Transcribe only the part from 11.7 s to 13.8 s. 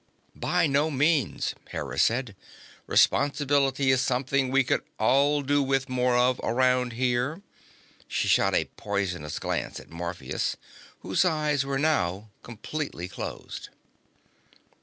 now completely closed.